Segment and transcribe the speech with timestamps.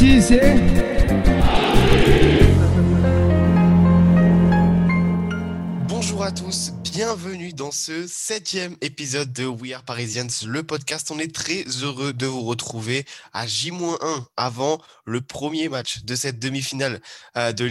[0.00, 0.40] C'est.
[5.88, 11.10] Bonjour à tous, bienvenue dans ce septième épisode de We Are Parisians, le podcast.
[11.10, 13.04] On est très heureux de vous retrouver
[13.34, 17.02] à J-1 avant le premier match de cette demi-finale
[17.36, 17.70] euh, de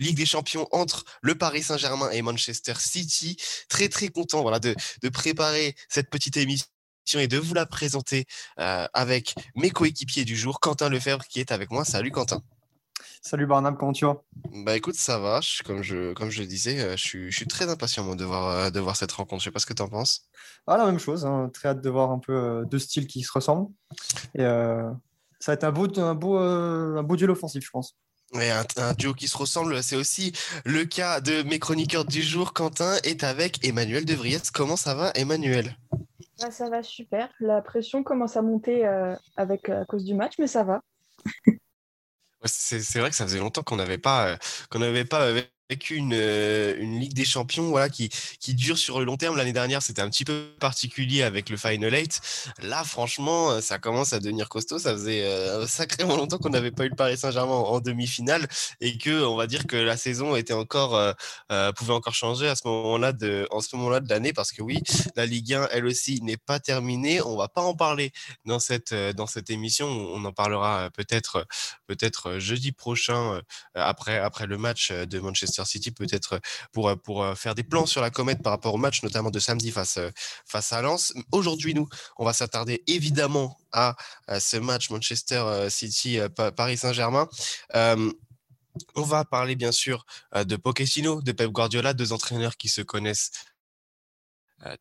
[0.00, 3.36] Ligue des Champions entre le Paris Saint-Germain et Manchester City.
[3.68, 4.74] Très très content voilà, de
[5.12, 6.66] préparer cette petite émission
[7.14, 8.26] et de vous la présenter
[8.58, 11.84] euh, avec mes coéquipiers du jour, Quentin Lefebvre qui est avec moi.
[11.84, 12.42] Salut Quentin.
[13.22, 14.22] Salut Barnum, comment tu vas?
[14.64, 15.40] Bah écoute, ça va.
[15.42, 18.14] Je- comme, je, comme je le disais, euh, je suis, je suis très impatient moi,
[18.16, 19.42] de, voir, euh, de voir cette rencontre.
[19.42, 20.22] Je sais pas ce que tu en penses.
[20.66, 23.22] Ah, la même chose, hein, très hâte de voir un peu euh, deux styles qui
[23.22, 23.68] se ressemblent.
[24.34, 24.90] Et euh,
[25.38, 27.94] ça va être un beau, un beau, un beau duel offensif, je pense.
[28.32, 30.32] Ouais, un, un duo qui se ressemble, c'est aussi
[30.64, 32.52] le cas de mes chroniqueurs du jour.
[32.52, 34.50] Quentin est avec Emmanuel De Vriette.
[34.50, 35.76] Comment ça va, Emmanuel?
[36.42, 37.28] Ah, ça va super.
[37.40, 40.82] La pression commence à monter euh, avec, à cause du match, mais ça va.
[42.44, 44.36] C'est vrai que ça faisait longtemps qu'on n'avait pas, euh,
[44.70, 48.76] qu'on n'avait pas euh, vécu une, euh, une Ligue des Champions voilà, qui, qui dure
[48.76, 49.36] sur le long terme.
[49.36, 52.20] L'année dernière, c'était un petit peu particulier avec le Final 8.
[52.62, 54.80] Là, franchement, euh, ça commence à devenir costaud.
[54.80, 58.46] Ça faisait euh, sacrément longtemps qu'on n'avait pas eu le Paris Saint-Germain en, demi-finale
[58.80, 61.14] et que, on va dire que la saison était encore,
[61.76, 64.82] pouvait encore changer à ce moment-là de, en ce moment-là de l'année parce que oui,
[65.16, 67.22] la Ligue 1, elle aussi, n'est pas terminée.
[67.22, 68.12] On va pas en parler
[68.44, 69.86] dans cette, dans cette émission.
[69.88, 71.46] On en parlera peut-être
[72.26, 73.40] euh, jeudi prochain,
[73.74, 76.38] après, après le match de Manchester City, peut-être euh,
[76.72, 79.30] pour, euh, pour euh, faire des plans sur la comète par rapport au match, notamment
[79.30, 79.98] de samedi face,
[80.46, 81.12] face à Lens.
[81.32, 81.88] Aujourd'hui, nous,
[82.18, 83.96] on va s'attarder évidemment à,
[84.38, 87.28] ce match Manchester euh, City euh, Pa- Paris Saint-Germain.
[88.94, 93.32] On va parler bien sûr de Pochettino, de Pep Guardiola, deux entraîneurs qui se connaissent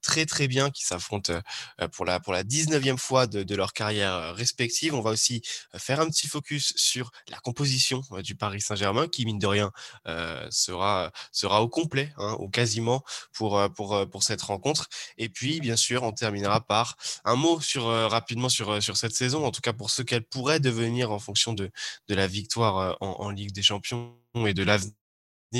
[0.01, 1.41] très très bien, qui s'affrontent euh,
[1.81, 4.93] euh, pour la, pour la 19e fois de, de leur carrière euh, respective.
[4.93, 5.41] On va aussi
[5.75, 9.47] euh, faire un petit focus sur la composition euh, du Paris Saint-Germain, qui mine de
[9.47, 9.71] rien
[10.07, 13.03] euh, sera, sera au complet, hein, ou quasiment,
[13.33, 14.87] pour, euh, pour, euh, pour cette rencontre.
[15.17, 18.97] Et puis, bien sûr, on terminera par un mot sur, euh, rapidement sur, euh, sur
[18.97, 21.71] cette saison, en tout cas pour ce qu'elle pourrait devenir en fonction de,
[22.07, 24.15] de la victoire euh, en, en Ligue des Champions
[24.45, 24.93] et de l'avenir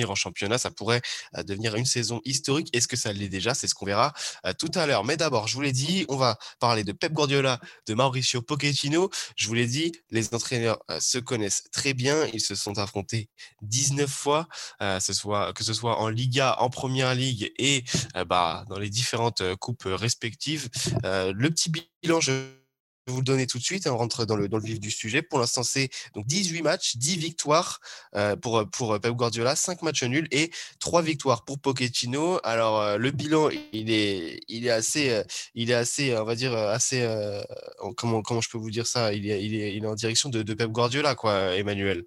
[0.08, 1.02] en championnat, ça pourrait
[1.46, 2.70] devenir une saison historique.
[2.76, 3.54] Est-ce que ça l'est déjà?
[3.54, 4.14] C'est ce qu'on verra
[4.58, 5.04] tout à l'heure.
[5.04, 9.10] Mais d'abord, je vous l'ai dit, on va parler de Pep Guardiola, de Mauricio Pochettino.
[9.36, 12.26] Je vous l'ai dit, les entraîneurs se connaissent très bien.
[12.34, 13.30] Ils se sont affrontés
[13.64, 14.48] 19 fois,
[14.80, 15.14] que ce
[15.74, 17.84] soit en Liga, en Première Ligue et
[18.28, 20.70] bah, dans les différentes coupes respectives.
[21.04, 22.59] Le petit bilan, je
[23.10, 23.88] vous le donner tout de suite.
[23.88, 25.22] hein, On rentre dans le, dans le vif du sujet.
[25.22, 27.80] Pour l'instant, c'est donc 18 matchs, 10 victoires
[28.16, 32.40] euh, pour, pour Pep Guardiola, 5 matchs nuls et 3 victoires pour Pochettino.
[32.44, 35.24] Alors, euh, le bilan, il est, il est assez, euh,
[35.56, 37.42] il est assez, on va dire, euh, assez, euh,
[37.82, 39.14] en- comment, comment je peux vous dire ça?
[39.14, 42.04] Il est, il est, en direction de, Pep Guardiola, quoi, Emmanuel.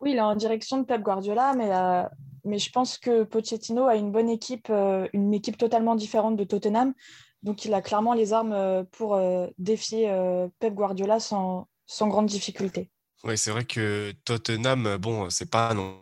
[0.00, 2.02] Oui, il est en direction de Pep Guardiola, mais, euh,
[2.44, 6.44] mais je pense que Pochettino a une bonne équipe, euh, une équipe totalement différente de
[6.44, 6.94] Tottenham.
[7.42, 12.08] Donc, il a clairement les armes euh, pour euh, défier euh, Pep Guardiola sans, sans
[12.08, 12.90] grande difficulté.
[13.24, 16.00] Oui, c'est vrai que Tottenham, bon, c'est pas non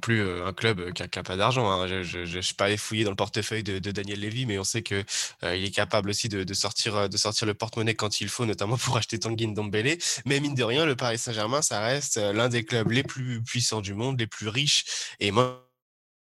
[0.00, 1.70] plus un club qui a, qui a pas d'argent.
[1.70, 1.86] hein.
[1.86, 4.82] Je ne suis pas allé fouiller dans le portefeuille de, Daniel Levy, mais on sait
[4.90, 8.46] euh, il est capable aussi de, de sortir, de sortir le porte-monnaie quand il faut,
[8.46, 9.98] notamment pour acheter Tanguy Ndombele.
[10.24, 13.82] Mais mine de rien, le Paris Saint-Germain, ça reste l'un des clubs les plus puissants
[13.82, 14.84] du monde, les plus riches.
[15.20, 15.30] Et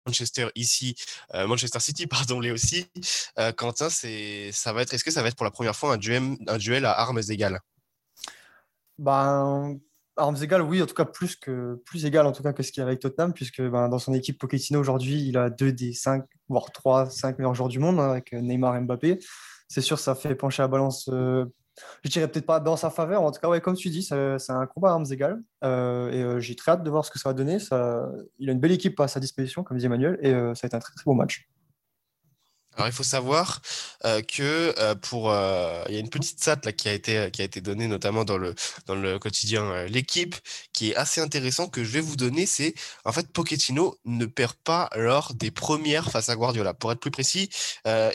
[0.08, 0.94] Manchester ici,
[1.34, 2.86] euh, Manchester City, pardon, les aussi.
[3.38, 5.94] Euh, Quentin, c'est, ça va être, est-ce que ça va être pour la première fois
[5.94, 7.60] un duel, un duel à armes égales?
[8.98, 9.78] Ben,
[10.16, 12.72] armes égales, oui, en tout cas plus, que, plus égal en tout cas que ce
[12.72, 15.72] qu'il y a avec Tottenham, puisque ben, dans son équipe Pochettino aujourd'hui, il a deux
[15.72, 19.20] des cinq, voire trois, cinq meilleurs joueurs du monde, hein, avec Neymar et Mbappé.
[19.68, 21.44] C'est sûr, ça fait pencher la balance, euh,
[22.02, 24.14] je dirais peut-être pas dans sa faveur, en tout cas, ouais, comme tu dis, c'est
[24.14, 25.40] un combat à armes égales.
[25.64, 27.58] Euh, et euh, j'ai très hâte de voir ce que ça va donner.
[28.38, 30.66] Il a une belle équipe à sa disposition, comme dit Emmanuel, et euh, ça va
[30.68, 31.48] être un très très beau match.
[32.78, 33.60] Alors, il faut savoir
[34.04, 37.88] euh, que euh, pour, euh, y a une petite stat là, qui a été, donnée
[37.88, 38.54] notamment dans le,
[39.18, 40.36] quotidien L'équipe,
[40.72, 42.46] qui est assez intéressant que je vais vous donner.
[42.46, 46.72] C'est en fait Pochettino ne perd pas lors des premières face à Guardiola.
[46.72, 47.50] Pour être plus précis,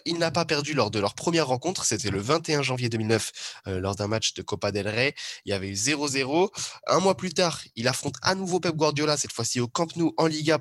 [0.06, 1.84] il n'a pas perdu lors de leur première rencontre.
[1.84, 3.32] C'était le 21 janvier 2009
[3.68, 5.14] euh, lors d'un match de Copa del Rey.
[5.44, 6.50] Il y avait eu 0-0.
[6.88, 10.14] Un mois plus tard, il affronte à nouveau Pep Guardiola, cette fois-ci au Camp Nou
[10.16, 10.58] en Liga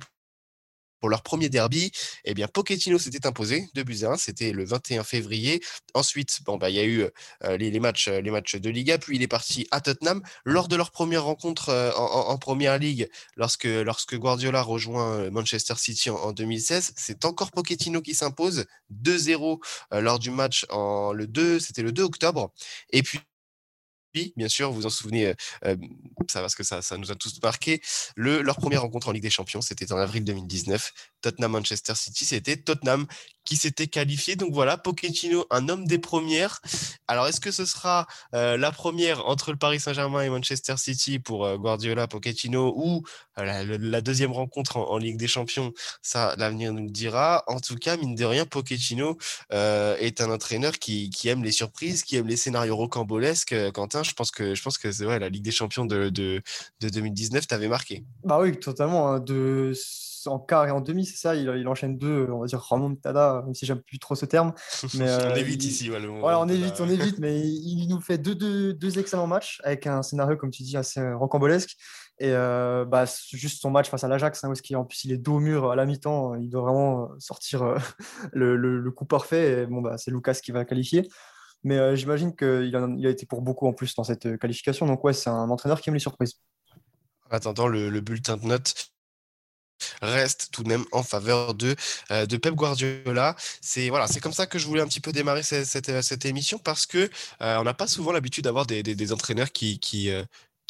[1.03, 1.91] pour leur premier derby,
[2.25, 4.17] eh bien, Pochettino s'était imposé 2 buts à 1.
[4.19, 5.61] C'était le 21 février.
[5.95, 7.09] Ensuite, bon, bah, il y a eu
[7.43, 8.99] euh, les, matchs, euh, les matchs de Liga.
[8.99, 10.23] Puis il est parti à Tottenham.
[10.45, 16.09] Lors de leur première rencontre euh, en, première ligue, lorsque, lorsque Guardiola rejoint Manchester City
[16.09, 19.59] en, en 2016, c'est encore Pochettino qui s'impose 2-0
[19.93, 22.53] euh, lors du match en le 2, c'était le 2 octobre.
[22.91, 23.21] Et puis
[24.37, 25.35] bien sûr, vous en souvenez, euh,
[25.67, 25.77] euh,
[26.29, 27.81] ça parce que ça, nous a tous marqué.
[28.17, 30.93] Le, leur première rencontre en Ligue des Champions, c'était en avril 2019.
[31.21, 33.07] Tottenham-Manchester City, c'était Tottenham
[33.45, 34.37] qui s'était qualifié.
[34.37, 36.61] Donc voilà, Pochettino, un homme des premières.
[37.09, 41.19] Alors, est-ce que ce sera euh, la première entre le Paris Saint-Germain et Manchester City
[41.19, 43.03] pour Guardiola, Pochettino, ou
[43.37, 45.73] la, deuxième rencontre en, Ligue des Champions?
[46.03, 47.45] Ça, l'avenir nous le dira.
[47.47, 49.19] En tout cas, mine de rien, Pochettino
[49.51, 53.55] est un entraîneur qui, aime les surprises, qui aime les scénarios rocambolesques.
[53.73, 56.43] Quentin, je pense que, je pense que c'est la Ligue des Champions de, de,
[56.81, 58.05] de 2019 t'avait marqué.
[58.25, 59.13] Bah oui, totalement.
[59.13, 59.21] Hein,
[60.27, 61.35] en quart et en demi, c'est ça.
[61.35, 64.53] Il, il, enchaîne deux, on va dire remontada, même si j'aime plus trop ce terme.
[64.95, 65.89] Mais, on évite ici.
[65.89, 69.87] voilà, on évite, on évite, mais il, nous fait deux, deux, deux, excellents matchs avec
[69.87, 71.77] un scénario, comme tu dis, assez rocambolesque.
[72.19, 75.13] Et euh, bah, juste son match face à l'Ajax, hein, où est en plus il
[75.13, 77.79] est dos au mur à la mi-temps, il doit vraiment sortir euh,
[78.33, 79.63] le, le, coup parfait.
[79.63, 81.09] Et bon, bah, c'est Lucas qui va qualifier.
[81.65, 84.37] Mais euh, j'imagine qu'il a, il a été pour beaucoup en plus dans cette euh,
[84.37, 84.87] qualification.
[84.87, 86.41] Donc, ouais, c'est un entraîneur qui aime les surprises.
[87.31, 88.92] En attendant, le, bulletin de notes
[90.01, 91.77] reste tout de même en faveur de,
[92.11, 93.37] euh, Pep Guardiola.
[93.61, 93.91] C'est
[94.21, 97.75] comme ça que je voulais un petit peu démarrer cette, émission parce que on n'a
[97.75, 100.11] pas souvent l'habitude d'avoir des, entraîneurs qui, qui,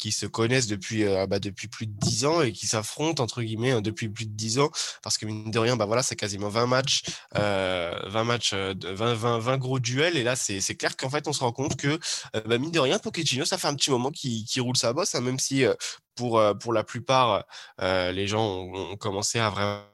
[0.03, 3.41] qui se connaissent depuis, euh, bah, depuis plus de 10 ans et qui s'affrontent entre
[3.41, 4.69] guillemets hein, depuis plus de 10 ans.
[5.01, 7.03] Parce que mine de rien bah voilà c'est quasiment 20 matchs
[7.33, 10.17] 20 euh, matchs 20, 20, 20, gros duels.
[10.17, 11.97] Et là c'est clair qu'en fait on se rend compte que
[12.35, 14.91] euh, bah, mine de rien Pochettino ça fait un petit moment qui, qui roule sa
[14.91, 15.63] bosse hein, même si
[16.15, 17.45] pour, pour la plupart
[17.79, 19.92] les gens ont commencé à vraiment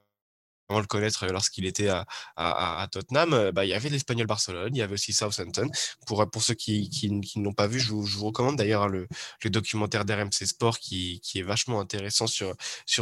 [0.78, 1.90] le connaître lorsqu'il était
[2.36, 5.70] à, Tottenham, bah, il y avait l'Espagnol Barcelone, il y avait aussi Southampton.
[6.06, 9.08] Pour, pour ceux qui, ne l'ont pas vu, je vous, recommande d'ailleurs le,
[9.44, 12.54] le, documentaire d'RMC Sport qui, est vachement intéressant sur,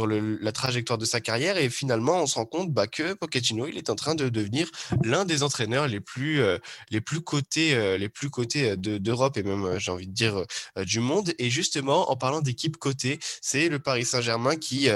[0.06, 1.58] la trajectoire de sa carrière.
[1.58, 4.70] Et finalement, on se rend compte bah, que Pochettino, il est en train de devenir
[5.04, 6.40] l'un des entraîneurs les plus,
[6.90, 10.44] les plus cotés, les plus cotés d'Europe et même, j'ai envie de dire,
[10.76, 11.32] du monde.
[11.38, 14.88] Et justement, en parlant d'équipe cotée, c'est le Paris Saint-Germain qui,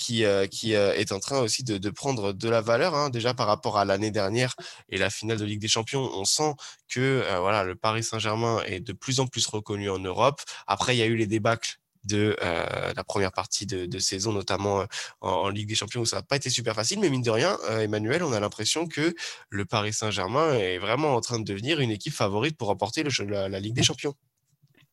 [0.00, 2.94] qui, euh, euh, est en train aussi de, prendre de la valeur.
[2.94, 3.10] Hein.
[3.10, 4.56] Déjà par rapport à l'année dernière
[4.88, 6.54] et la finale de Ligue des Champions, on sent
[6.88, 10.40] que euh, voilà, le Paris Saint-Germain est de plus en plus reconnu en Europe.
[10.66, 14.86] Après, il y a eu les débâcles de la première partie de, saison, notamment
[15.20, 16.98] en, Ligue des Champions, où ça n'a pas été super facile.
[16.98, 19.14] Mais mine de rien, Emmanuel, on a l'impression que
[19.50, 23.60] le Paris Saint-Germain est vraiment en train de devenir une équipe favorite pour remporter la
[23.60, 24.14] Ligue des Champions.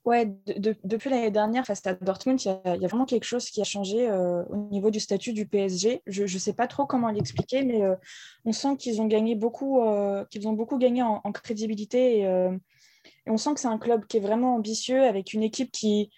[0.07, 0.33] Ouais,
[0.85, 4.09] depuis l'année dernière, face à Dortmund, il y, a vraiment quelque chose qui a changé
[4.09, 6.01] euh, au niveau du statut du PSG.
[6.07, 7.93] Je ne sais pas trop comment l'expliquer, mais euh,
[8.45, 12.21] on sent qu'ils ont gagné beaucoup, euh, qu'ils ont beaucoup gagné en, crédibilité.
[12.21, 12.49] Et,
[13.25, 16.09] on sent que c'est un club qui est vraiment ambitieux, avec une équipe qui,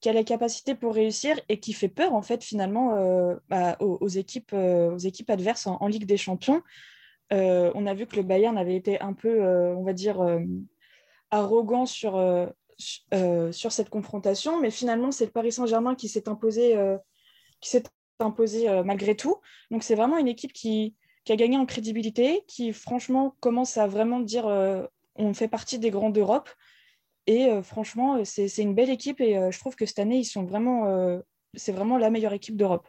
[0.00, 2.96] qui, a la capacité pour réussir et qui fait peur, en fait, finalement,
[3.48, 6.62] bah, aux, équipes, aux équipes adverses en, Ligue des Champions.
[7.32, 9.44] on a vu que le Bayern avait été un peu,
[9.74, 10.24] on va dire,
[11.32, 12.16] arrogant sur
[12.78, 16.96] sur cette confrontation, mais finalement, c'est le Paris Saint-Germain qui s'est imposé, euh,
[17.60, 17.84] qui s'est
[18.18, 19.36] imposé euh, malgré tout.
[19.70, 20.96] Donc, c'est vraiment une équipe qui,
[21.28, 24.44] a gagné en crédibilité, qui franchement commence à vraiment dire
[25.14, 26.50] on fait partie des grands d'Europe.
[27.28, 32.10] Et franchement, c'est une belle équipe et je trouve que cette année, c'est vraiment la
[32.10, 32.88] meilleure équipe d'Europe.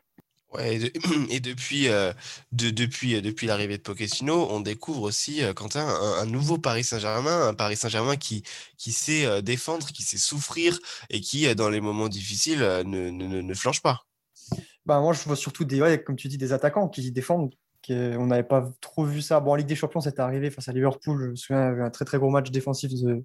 [1.29, 2.13] et, depuis, euh,
[2.51, 7.48] depuis, euh, depuis l'arrivée de Pochettino, on découvre aussi, euh, Quentin, un, nouveau Paris Saint-Germain,
[7.48, 8.43] un Paris Saint-Germain qui,
[8.77, 10.77] qui sait défendre, qui sait souffrir
[11.10, 14.01] et qui, dans les moments difficiles, ne, ne, ne flanche pas.
[14.86, 17.53] Bah, moi, je vois surtout, des, comme tu dis, des attaquants qui défendent.
[17.81, 19.39] Qui, on n'avait pas trop vu ça.
[19.41, 21.22] Bon, en Ligue des Champions, c'était arrivé face à Liverpool.
[21.22, 23.24] Je me souviens, il y avait un très très gros match défensif de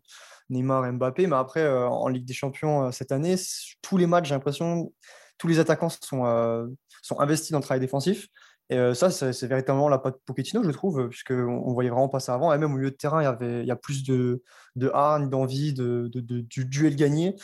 [0.51, 1.27] Neymar et Mbappé.
[1.29, 3.37] Mais après, en Ligue des Champions, cette année,
[3.83, 4.93] tous les matchs, j'ai l'impression,
[5.39, 6.67] tous les attaquants sont, euh,
[7.03, 8.29] sont investis dans le travail défensif.
[8.71, 12.21] Et euh, ça, c'est véritablement la patte Pochettino, je trouve, puisqu'on ne voyait vraiment pas
[12.21, 12.53] ça avant.
[12.53, 14.43] Et même au milieu de terrain, il y, avait, il y a plus de,
[14.77, 17.35] de hargne, d'envie, de, de, du duel gagné.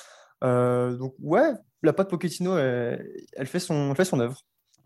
[0.42, 4.38] Euh, donc, ouais, la patte Pochettino, elle, elle, fait, son, fait son œuvre.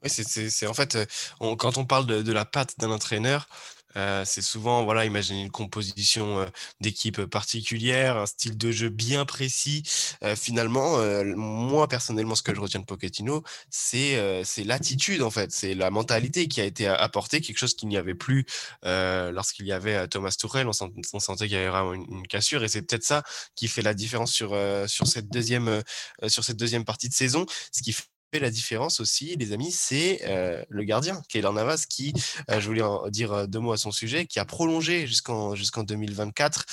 [0.05, 0.97] Oui, c'est en fait,
[1.41, 3.49] quand on parle de, de la patte d'un entraîneur,
[3.97, 6.47] euh, c'est souvent, voilà, imaginer une composition euh,
[6.80, 9.83] d'équipe particulière, un style de jeu bien précis.
[10.23, 10.99] Euh, finalement,
[11.37, 15.52] moi, personnellement, ce que je retiens de Pochettino, c'est c'est l'attitude, en fait.
[15.52, 18.47] C'est la mentalité qui a été apportée, quelque chose qu'il n'y avait plus
[18.83, 20.66] lorsqu'il y avait Thomas Tuchel.
[20.68, 23.23] On, sentait qu'il y avait vraiment une, cassure et c'est peut-être ça
[23.54, 25.83] qui fait la différence sur, sur, cette deuxième,
[26.26, 27.47] sur cette deuxième partie de saison.
[27.73, 30.20] Ce qui fait fait la différence aussi, les amis, c'est
[30.68, 32.12] le gardien, Keylor Navas, qui,
[32.49, 36.64] je voulais en dire deux mots à son sujet, qui a prolongé jusqu'en jusqu'en 2024.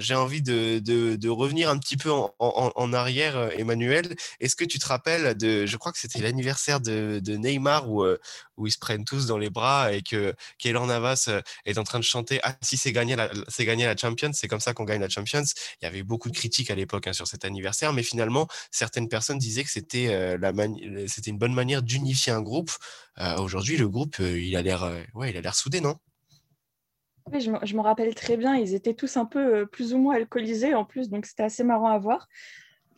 [0.00, 4.14] J'ai envie de, de, revenir un petit peu en, en, arrière, Emmanuel.
[4.40, 8.04] Est-ce que tu te rappelles de, je crois que c'était l'anniversaire de, de, Neymar où,
[8.56, 11.30] où ils se prennent tous dans les bras et que Keylor Navas
[11.64, 13.16] est en train de chanter Ah, si c'est gagné
[13.48, 15.42] c'est gagné la Champions, c'est comme ça qu'on gagne la Champions.
[15.80, 19.08] Il y avait beaucoup de critiques à l'époque hein, sur cet anniversaire, mais finalement, certaines
[19.08, 20.52] personnes disaient que c'était la
[21.06, 22.70] c'était une bonne manière d'unifier un groupe.
[23.18, 25.96] Euh, aujourd'hui, le groupe, euh, il a l'air euh, ouais, soudé, non?
[27.32, 28.54] Oui, je me, rappelle très bien.
[28.54, 31.90] Ils étaient tous un peu plus ou moins alcoolisés en plus, donc c'était assez marrant
[31.90, 32.28] à voir.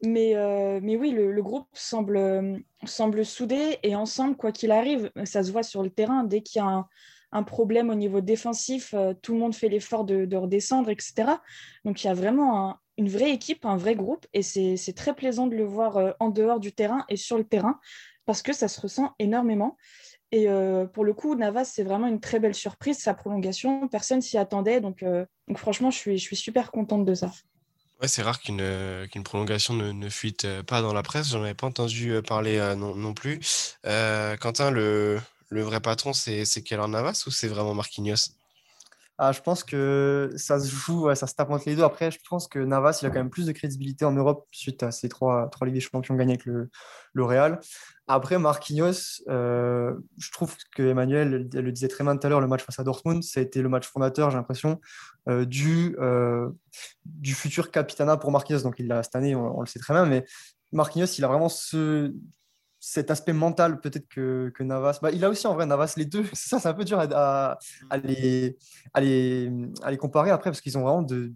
[0.05, 0.35] Mais,
[0.83, 5.63] mais oui, le, groupe semble, semble soudé et ensemble, quoi qu'il arrive, ça se voit
[5.63, 6.25] sur le terrain.
[6.25, 6.89] Dès qu'il y a un,
[7.43, 11.33] problème au niveau défensif, tout le monde fait l'effort de, de, redescendre, etc.
[11.85, 15.15] Donc il y a vraiment un, une vraie équipe, un vrai groupe, et c'est très
[15.15, 17.81] plaisant de le voir euh, en dehors du terrain et sur le terrain,
[18.27, 19.79] parce que ça se ressent énormément.
[20.33, 24.21] Et euh, pour le coup, Navas, c'est vraiment une très belle surprise, sa prolongation, personne
[24.21, 27.33] s'y attendait, donc, euh, franchement, je suis, super contente de ça.
[28.03, 31.67] Ouais, c'est rare qu'une prolongation ne, ne, fuite pas dans la presse, j'en avais pas
[31.69, 33.79] entendu parler non, plus.
[34.41, 35.21] Quentin, le,
[35.51, 38.33] le vrai patron, c'est Keller Navas ou c'est vraiment Marquinhos?
[39.21, 41.83] Ah, je pense que ça se joue, ça se tape entre les deux.
[41.83, 44.85] Après, je pense que Navas, il a quand même plus de crédibilité en Europe suite
[44.85, 46.71] à ces trois, trois Ligues des Champions gagnés avec le,
[47.15, 47.59] le Real.
[48.07, 52.47] Après, Marquinhos, euh, je trouve que Emmanuel le disait très bien tout à l'heure, le
[52.47, 54.81] match face à Dortmund, ça a été le match fondateur, j'ai l'impression,
[55.29, 56.49] euh, du, euh,
[57.05, 58.63] du futur capitana pour Marquinhos.
[58.63, 60.25] Donc, il l'a cette année, on, on, le sait très bien, mais
[60.71, 62.15] Marquinhos, il a vraiment ce,
[62.81, 64.99] cet aspect mental peut-être que, que, Navas.
[65.03, 66.25] Bah, il a aussi en vrai Navas les deux.
[66.33, 67.59] Ça, c'est un peu dur à,
[67.91, 68.57] à, les,
[68.95, 69.51] à, les,
[69.83, 71.33] à, les, comparer après parce qu'ils ont vraiment de,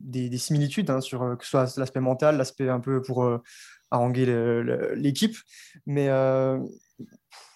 [0.00, 3.42] des, des, similitudes hein, sur que ce soit l'aspect mental, l'aspect un peu pour euh,
[3.90, 4.26] haranguer
[4.94, 5.36] l'équipe.
[5.86, 6.58] Mais euh,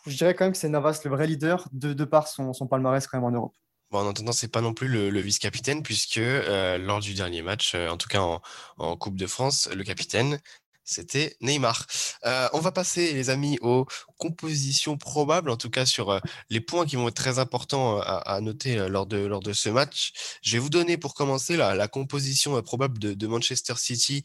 [0.06, 2.66] je dirais quand même que c'est Navas le vrai leader de, de par son, son,
[2.66, 3.54] palmarès quand même en Europe.
[3.90, 7.74] Bon, en attendant, c'est pas non plus le, vice-capitaine puisque euh, lors du dernier match,
[7.74, 8.42] en tout cas en,
[8.76, 10.40] en, Coupe de France, le capitaine
[10.84, 11.86] c'était Neymar.
[12.26, 13.86] Euh, on va passer, les amis, aux
[14.18, 18.02] compositions probables, en tout cas sur euh, les points qui vont être très importants euh,
[18.04, 20.12] à, noter lors, de, ce match.
[20.42, 24.22] Je vais vous donner pour commencer la, la composition probable de, Manchester City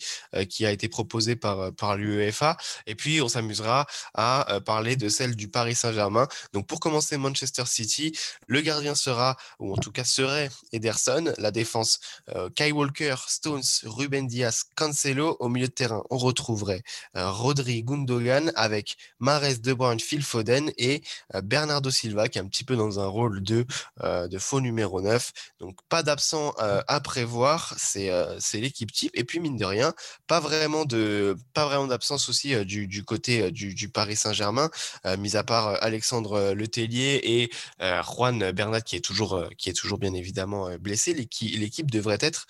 [0.50, 2.58] qui a été proposée par, par l'UEFA.
[2.86, 6.28] Et puis, on s'amusera à parler de celle du Paris Saint-Germain.
[6.52, 11.34] Donc, pour commencer, Manchester City, le gardien sera, ou en tout cas serait Ederson.
[11.38, 12.00] La défense,
[12.56, 15.38] Kai Walker, Stones, Ruben Diaz, Cancelo.
[15.40, 16.82] Au milieu de terrain, on retrouve trouverait
[17.16, 21.04] euh, Rodri Gundogan avec Mares De Bruyne, Phil Foden et
[21.36, 23.68] euh, Bernardo Silva qui est un petit peu dans un rôle de,
[24.04, 25.32] euh, de faux numéro 9.
[25.60, 28.10] Donc pas d'absent à prévoir, c'est
[28.54, 29.12] l'équipe type.
[29.14, 29.94] Et puis mine de rien,
[30.26, 34.70] pas vraiment de pas vraiment d'absence aussi du, du, côté du, du Paris Saint-Germain,
[35.18, 40.14] mis à part Alexandre Letellier et Juan Bernat qui est toujours qui est toujours bien
[40.14, 41.14] évidemment blessé.
[41.14, 42.48] L'équipe devrait être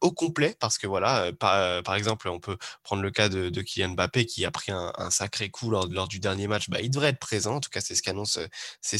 [0.00, 3.90] au complet parce que voilà, par, par exemple, on peut prendre le cas de, Kylian
[3.90, 7.18] Mbappé qui a pris un, sacré coup lors, du dernier match, bah, il devrait être
[7.18, 7.56] présent.
[7.56, 8.02] En tout cas, c'est ce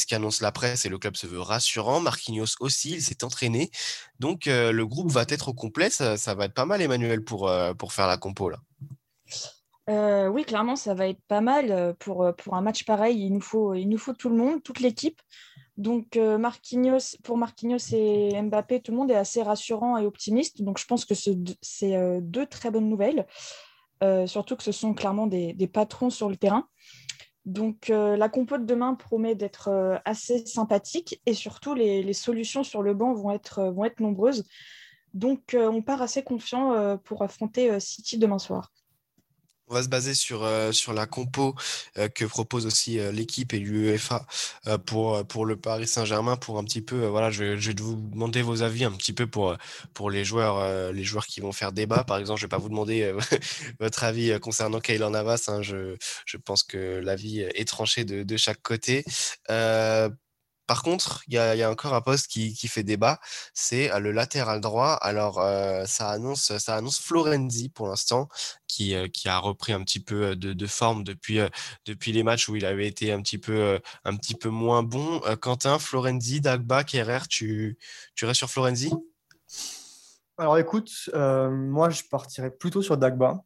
[0.06, 2.00] qu'annonce la presse et le club se veut rassurant.
[2.00, 3.70] Marquinhos aussi, il s'est entraîné.
[4.18, 5.90] Donc euh, le groupe va être au complet.
[5.90, 8.58] Ça, va être pas mal, Emmanuel, pour, euh, pour faire la compo là.
[9.88, 11.94] Euh, oui, clairement, ça va être pas mal.
[11.99, 14.80] Pour, pour un match pareil, il nous, faut, il nous faut tout le monde, toute
[14.80, 15.20] l'équipe.
[15.78, 20.61] Donc, Marquinhos, pour Marquinhos et Mbappé, tout le monde est assez rassurant et optimiste.
[20.62, 23.26] Donc, je pense que c'est deux très bonnes nouvelles.
[24.02, 26.69] Euh, surtout que ce sont clairement des, patrons sur le terrain.
[27.45, 32.62] Donc euh, la compo de demain promet d'être euh, assez sympathique et surtout les, solutions
[32.62, 34.45] sur le banc vont être, vont être nombreuses.
[35.14, 38.71] Donc on part assez confiant pour affronter City demain soir.
[39.71, 41.55] On va se baser sur, euh, sur la compo
[41.99, 44.27] euh, que propose aussi euh, l'équipe et l'UEFA
[44.87, 48.63] pour, pour le Paris Saint-Germain pour un petit peu, voilà, je, vais vous demander vos
[48.63, 49.57] avis un petit peu pour,
[49.95, 52.05] pour les, joueurs, les joueurs qui vont faire débat.
[52.05, 53.15] Par exemple, je ne vais pas vous demander
[53.81, 55.45] votre avis concernant Kaylor Navas.
[55.49, 55.63] Hein.
[55.63, 55.97] je,
[56.27, 59.05] je, pense que l'avis est tranché de, de chaque côté.
[60.69, 63.21] Par contre, il y, a, encore un poste qui, fait débat,
[63.55, 64.93] c'est euh, le latéral droit.
[65.01, 68.29] Alors, euh, ça, annonce, ça annonce Florenzi pour l'instant,
[68.67, 71.41] qui, euh, qui, a repris un petit peu de, forme depuis,
[71.87, 75.21] depuis les matchs où il avait été un petit peu, un petit peu moins bon.
[75.41, 77.79] Quentin, Florenzi, Dagba, Kerrer, tu,
[78.15, 78.93] tu restes sur Florenzi?
[80.37, 83.43] Alors écoute, moi je partirais plutôt sur Dagba.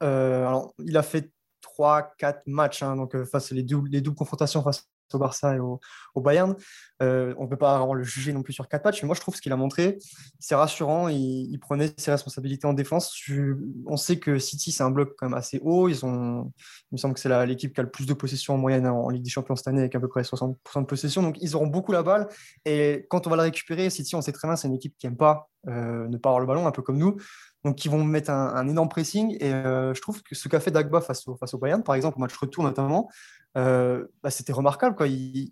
[0.00, 1.30] alors, il a fait
[1.62, 5.80] 3-4 matchs, hein, donc face les doubles, les doubles confrontations face au Barça et au,
[6.16, 6.54] Bayern.
[7.02, 9.16] Euh, on ne peut pas vraiment le juger non plus sur quatre matchs, mais moi
[9.16, 9.98] je trouve ce qu'il a montré,
[10.38, 11.08] c'est rassurant.
[11.08, 13.14] Il, prenait ses responsabilités en défense.
[13.86, 15.88] on sait que City, c'est un bloc quand même assez haut.
[15.88, 16.52] Ils ont,
[16.90, 19.08] il me semble que c'est l'équipe qui a le plus de possession en moyenne en,
[19.08, 21.22] Ligue des Champions cette année, avec à peu près 60% de possession.
[21.22, 22.28] Donc ils auront beaucoup la balle.
[22.64, 25.06] Et quand on va la récupérer, City, on sait très bien, c'est une équipe qui
[25.06, 27.16] n'aime pas euh, ne pas avoir le ballon, un peu comme nous.
[27.64, 29.36] Donc, ils vont mettre un, énorme pressing.
[29.38, 31.94] Et euh, je trouve que ce qu'a fait Dagba face au, face au Bayern, par
[31.94, 33.08] exemple, au match retour notamment,
[33.56, 34.96] euh, bah, c'était remarquable.
[34.96, 35.06] Quoi.
[35.08, 35.50] Il,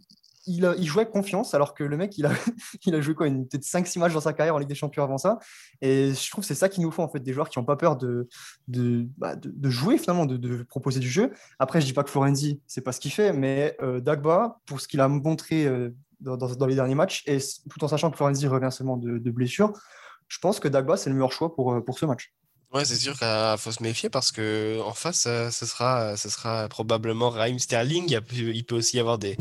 [0.86, 2.32] jouait confiance, alors que le mec, il a,
[3.00, 5.38] joué quoi, peut-être 5-6 matchs dans sa carrière en Ligue des Champions avant ça.
[5.80, 7.64] Et je trouve que c'est ça qu'il nous faut, en fait, des joueurs qui n'ont
[7.64, 8.28] pas peur de,
[9.16, 11.32] bah, jouer, finalement, de, proposer du jeu.
[11.58, 14.80] Après, je dis pas que Florenzi, c'est pas ce qu'il fait, mais euh, Dagba, pour
[14.80, 15.68] ce qu'il a montré
[16.20, 17.38] dans, dans, les derniers matchs, et
[17.68, 19.72] tout en sachant que Florenzi revient seulement de, blessure,
[20.28, 22.32] je pense que Dagba, c'est le meilleur choix euh, pour ce match.
[22.72, 23.26] Ouais, c'est sûr qu'il
[23.58, 28.16] faut se méfier parce que en face, euh, ce sera, ce sera probablement Raheem Sterling.
[28.32, 29.36] Il peut aussi y avoir des,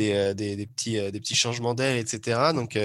[0.00, 2.52] euh, petits, des petits changements d'air, etc.
[2.54, 2.78] Donc,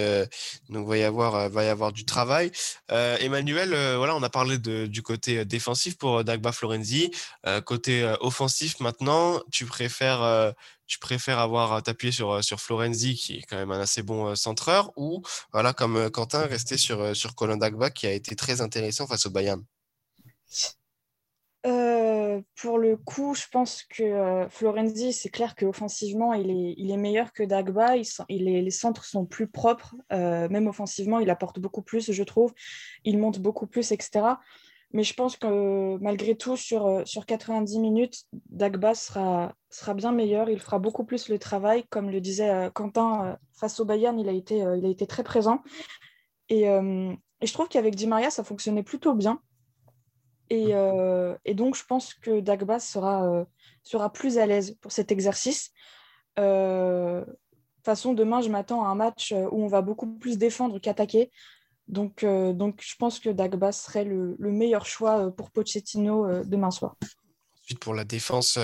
[0.70, 2.51] donc va y avoir, va y avoir du travail.
[2.89, 7.12] Emmanuel, voilà, on a parlé de, du côté défensif pour Dagba Florenzi.
[7.65, 10.53] côté offensif, maintenant, tu préfères
[10.88, 14.27] tu préfères avoir t'appuyer sur, euh, sur Florenzi, qui est quand même un assez bon
[14.29, 15.22] euh, centreur, ou
[15.53, 19.25] voilà, comme euh, Quentin, rester sur, sur Colin Dagba, qui a été très intéressant face
[19.25, 19.62] au Bayern?
[22.56, 27.34] Pour le coup, je pense que Florenzi, c'est clair qu'offensivement, il est, il est meilleur
[27.34, 27.96] que Dagba.
[28.30, 32.54] Les centres sont plus propres, même offensivement, il apporte beaucoup plus, je trouve.
[33.04, 34.38] Il monte beaucoup plus, etc.
[34.94, 40.12] Mais je pense que malgré tout, sur, euh, sur 90 minutes, Dagba sera, sera bien
[40.12, 40.50] meilleur.
[40.50, 41.84] Il fera beaucoup plus le travail.
[41.89, 45.06] Comme le disait euh, Quentin, euh, face au Bayern, il a été, il a été
[45.06, 45.62] très présent.
[46.50, 49.42] Et, et je trouve qu'avec Di Maria, ça fonctionnait plutôt bien.
[50.50, 50.72] Et,
[51.46, 53.46] et donc, je pense que Dagba sera,
[53.84, 55.72] sera plus à l'aise pour cet exercice.
[56.38, 60.80] De toute façon, demain, je m'attends à un match où on va beaucoup plus défendre
[60.80, 61.32] qu'attaquer.
[61.88, 66.44] Donc, euh, donc, je pense que Dagba serait le, meilleur choix euh, pour Pochettino euh,
[66.44, 66.98] demain soir.
[67.67, 68.57] Ensuite, pour la défense,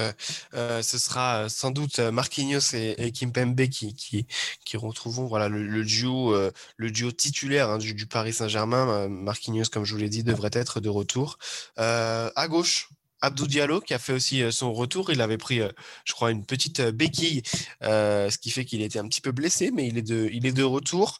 [0.53, 6.33] ce sera sans doute Marquinhos et, Kimpembe qui, qui, retrouveront le, duo,
[6.77, 9.09] le duo titulaire hein, du, Paris Saint-Germain.
[9.09, 11.37] Marquinhos, comme je vous l'ai dit, devrait être de retour.
[11.75, 12.87] à gauche,
[13.23, 15.11] Abdou Diallo qui a fait aussi euh, son retour.
[15.11, 15.69] Il avait pris, euh,
[16.03, 17.41] je crois, une petite euh, béquille,
[17.81, 20.51] ce qui fait qu'il était un petit peu blessé, mais il est de, il est
[20.51, 21.19] de retour.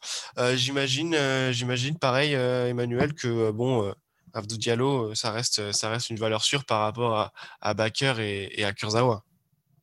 [0.54, 1.16] j'imagine,
[1.50, 3.92] j'imagine pareil, Emmanuel, que bon,
[4.34, 8.64] Abdou Diallo, ça reste, ça reste une valeur sûre par rapport à, à Baker et,
[8.64, 9.24] à Kurzawa.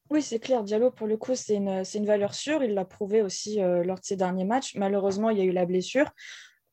[0.09, 0.63] Oui, c'est clair.
[0.63, 2.63] Diallo, pour le coup, c'est une, une, valeur sûre.
[2.63, 4.75] Il l'a prouvé aussi lors de ses derniers matchs.
[4.75, 6.11] Malheureusement, il y a eu la blessure.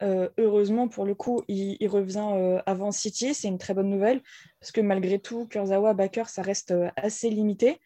[0.02, 3.34] Euh, heureusement, pour le coup, il, revient euh, avant City.
[3.34, 4.22] C'est une très bonne nouvelle
[4.60, 7.80] parce que malgré tout, Kurzawa, Baker, ça reste euh, assez limité.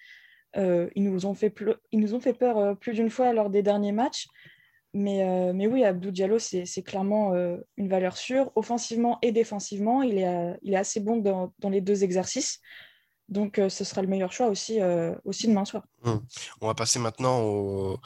[0.55, 1.55] ils, nous ont fait
[1.93, 4.29] ils nous ont fait peur plus d'une fois lors des derniers matchs.
[4.95, 7.33] Mais, mais oui, Abdou Diallo, c'est clairement
[7.77, 8.51] une valeur sûre.
[8.55, 12.61] Offensivement et défensivement, il est, il est assez bon dans, dans les deux exercices.
[13.29, 14.81] Donc, ce sera le meilleur choix aussi,
[15.25, 15.85] aussi demain soir.
[16.05, 16.17] Mmh.
[16.61, 17.99] On va passer maintenant au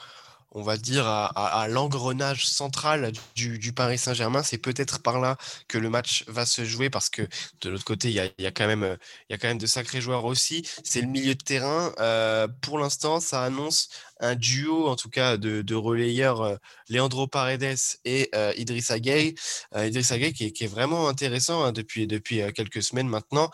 [0.57, 4.43] on va dire, à, l'engrenage central du, Paris Saint-Germain.
[4.43, 5.37] C'est peut-être par là
[5.69, 7.29] que le match va se jouer parce que
[7.61, 8.97] de l'autre côté, il y a, quand même,
[9.29, 10.67] y a quand même de sacrés joueurs aussi.
[10.83, 11.93] C'est le milieu de terrain.
[12.01, 16.57] Euh, pour l'instant, ça annonce un duo, en tout cas, de, relayeurs euh,
[16.89, 19.35] Leandro Paredes et euh, Idrissa Gueye.
[19.77, 23.51] Idrissa Gueye qui est, vraiment intéressant hein, depuis, depuis quelques semaines maintenant.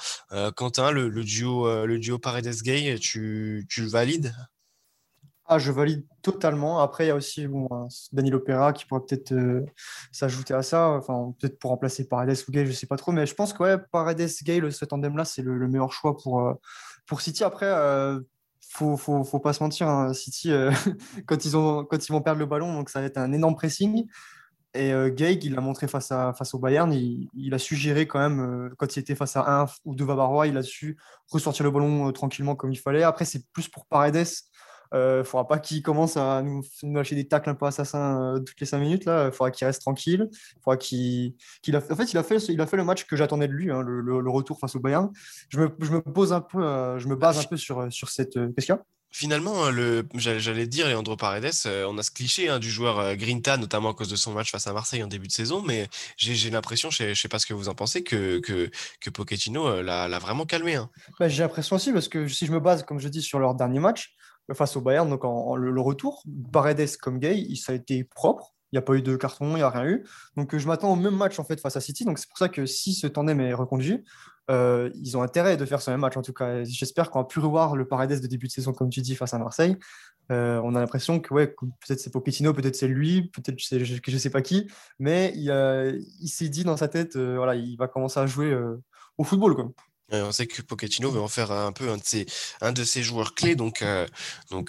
[0.55, 4.33] Quentin, le, duo, duo Paredes-Gueye, tu, tu le valides?
[5.55, 6.81] Ah, je valide totalement.
[6.81, 7.69] Après, il y a aussi bon,
[8.13, 9.67] Daniel Opera qui pourrait peut-être euh,
[10.11, 13.13] s'ajouter à ça, enfin, peut-être pour remplacer Paredes ou Gay, je ne sais pas trop.
[13.13, 16.55] Mais je pense que ouais, Paredes, Gay, ce tandem-là, c'est le, meilleur choix pour, euh,
[17.07, 17.45] pour City.
[17.45, 18.21] Après, euh,
[18.71, 20.71] faut, faut, faut, pas se mentir, hein, City, euh,
[21.27, 23.55] quand, ils ont, quand ils vont perdre le ballon, donc ça va être un énorme
[23.55, 24.07] pressing.
[24.75, 28.19] Et Gay, il l'a montré face, à, face au Bayern, il, a su gérer quand
[28.19, 30.97] même, quand il était face à un ou deux Bavarois, il a su
[31.29, 33.03] ressortir le ballon tranquillement comme il fallait.
[33.03, 34.27] Après, c'est plus pour Paredes
[34.93, 38.61] ne faudra pas qu'il commence à nous, lâcher des tacles un peu assassins euh, toutes
[38.61, 39.05] les cinq minutes.
[39.05, 39.27] Là.
[39.27, 40.29] Il faudra qu'il reste tranquille.
[40.63, 41.35] faudra qu'il,
[41.73, 43.71] a, en fait, il a fait, il a fait le match que j'attendais de lui,
[43.71, 45.11] hein, le, retour face au Bayern.
[45.49, 48.09] Je me, je me pose un peu, euh, je me base un peu sur, sur
[48.09, 48.39] cette.
[48.55, 48.79] question.
[49.15, 51.53] Finalement, le, j'allais dire Leandro Paredes,
[51.87, 54.67] on a ce cliché hein, du joueur Grinta, notamment à cause de son match face
[54.67, 57.53] à Marseille en début de saison, mais j'ai, l'impression, je ne sais pas ce que
[57.53, 58.71] vous en pensez, que, que,
[59.03, 60.77] que Pochettino l'a, vraiment calmé.
[60.77, 60.89] Hein.
[61.21, 63.55] Bah, j'ai l'impression aussi, parce que si je me base, comme je dis, sur leur
[63.55, 64.17] dernier match,
[64.55, 68.55] face au Bayern, donc en, le, retour, Paredes comme Gay, ça a été propre.
[68.73, 70.07] Il n'y a pas eu de carton, il n'y a rien eu.
[70.37, 72.05] Donc je m'attends au même match en fait face à City.
[72.05, 74.03] Donc c'est pour ça que si ce tandem est reconduit,
[74.49, 76.65] ils ont intérêt de faire ce même match en tout cas.
[76.65, 79.35] J'espère qu'on va plus revoir le Paredes de début de saison, comme tu dis, face
[79.35, 79.77] à Marseille.
[80.31, 84.31] on a l'impression que ouais, peut-être c'est Pochettino, peut-être c'est lui, peut-être je ne sais
[84.31, 85.51] pas qui, mais il,
[86.21, 88.59] il s'est dit dans sa tête, voilà, il va commencer à jouer
[89.19, 89.55] au football.
[89.55, 89.73] Quoi
[90.13, 93.83] on sait que Pochettino veut en faire un peu un de ses, joueurs clés, donc,
[93.83, 94.07] euh,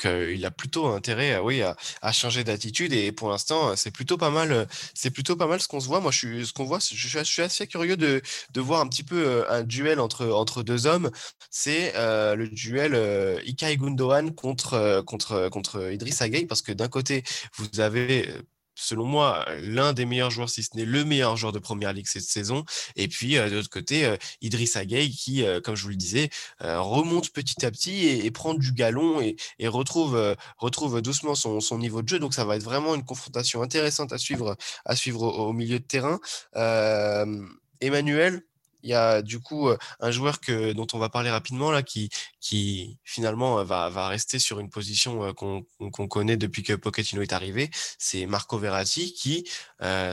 [0.06, 2.94] euh, il a plutôt intérêt à, oui, à, changer d'attitude.
[2.94, 4.68] Et pour l'instant, c'est plutôt pas mal.
[4.94, 6.00] C'est plutôt pas mal ce qu'on se voit.
[6.00, 8.22] Moi, je suis, ce qu'on voit, je, suis assez curieux de,
[8.54, 11.12] de, voir un petit peu euh, un duel entre, entre deux hommes.
[11.50, 17.24] C'est le duel Ikai Gundogan contre, contre, contre Idriss Gueye, parce que d'un côté,
[17.58, 18.28] vous avez
[18.76, 22.08] selon moi, l'un des meilleurs joueurs, si ce n'est le meilleur joueur de première ligue
[22.08, 22.66] cette saison.
[22.96, 27.30] Et puis, de l'autre côté, euh, Idriss Gueye qui, comme je vous le disais, remonte
[27.32, 29.36] petit à petit et, prend du galon et,
[29.68, 32.20] retrouve, retrouve doucement son, niveau de jeu.
[32.20, 35.86] Donc, ça va être vraiment une confrontation intéressante à suivre, à suivre au milieu de
[35.86, 36.20] terrain.
[37.82, 38.44] Emmanuel,
[38.84, 39.70] il y a du coup
[40.00, 44.40] un joueur que, dont on va parler rapidement là, qui, qui finalement va, va rester
[44.40, 47.70] sur une position qu'on connaît depuis que Pochettino est arrivé.
[47.98, 49.50] C'est Marco Verratti qui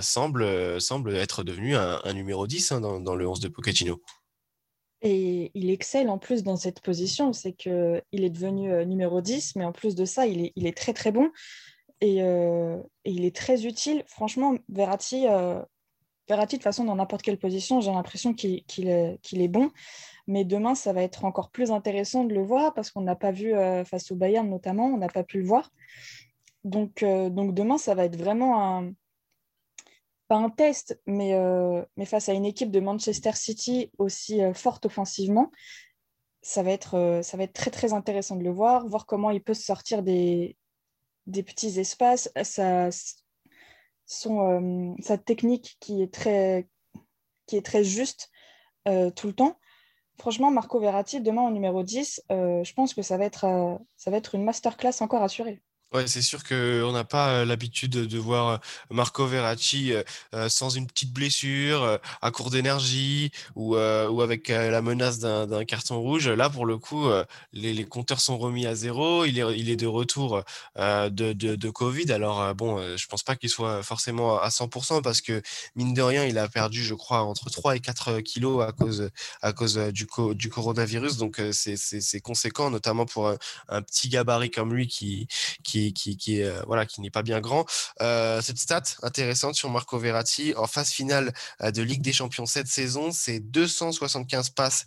[0.01, 4.01] semble, semble être devenu un, numéro 10 hein, dans, dans, le 11 de Pochettino.
[5.03, 9.65] Et il excelle en plus dans cette position, c'est qu'il est devenu numéro 10, mais
[9.65, 11.31] en plus de ça, il est, il est très très bon
[12.01, 14.05] et, et, il est très utile.
[14.07, 15.27] Franchement, Verratti,
[16.31, 19.71] De toute façon, dans n'importe quelle position, j'ai l'impression qu'il est, bon.
[20.29, 23.33] Mais demain, ça va être encore plus intéressant de le voir parce qu'on n'a pas
[23.33, 25.73] vu euh, face au Bayern notamment, on n'a pas pu le voir.
[26.63, 28.93] Donc, euh, donc demain, ça va être vraiment un,
[30.29, 34.87] pas un test, mais, euh, mais face à une équipe de Manchester City aussi forte
[34.87, 35.51] offensivement,
[36.43, 39.43] ça va, être, ça va être très très intéressant de le voir, voir comment il
[39.43, 40.57] peut sortir des,
[41.27, 42.31] petits espaces.
[44.11, 46.67] Son, euh, sa technique qui est très,
[47.85, 48.31] juste
[48.89, 49.57] euh, tout le temps.
[50.19, 54.45] Franchement, Marco Verratti, demain au numéro 10, euh, je pense que ça va être une
[54.45, 55.63] masterclass encore assurée.
[55.93, 59.93] Ouais, c'est sûr qu'on n'a pas l'habitude de voir Marco Verratti
[60.49, 66.29] sans une petite blessure, à court d'énergie ou, avec la menace d'un carton rouge.
[66.29, 67.09] Là, pour le coup,
[67.53, 69.25] les, compteurs sont remis à zéro.
[69.25, 70.45] Il est, de retour
[70.77, 72.13] de, Covid.
[72.13, 75.43] Alors, bon, je pense pas qu'il soit forcément à 100% parce que,
[75.75, 79.11] mine de rien, il a perdu, je crois, entre 3 et 4 kilos à cause,
[79.43, 81.17] à cause du, du coronavirus.
[81.17, 83.35] Donc, c'est conséquent, notamment pour
[83.69, 85.27] un, petit gabarit comme lui qui
[85.93, 87.65] qui, euh, voilà, qui n'est pas bien grand.
[88.01, 92.47] Euh, cette stat intéressante sur Marco Verratti en phase finale euh, de Ligue des Champions
[92.47, 94.87] cette saison, c'est 275 passes,